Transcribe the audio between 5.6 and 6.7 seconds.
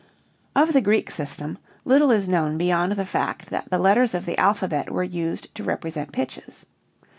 represent pitches.